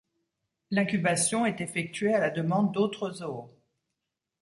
[0.71, 3.51] L'incubation est effectuée à la demande d'autres zoos.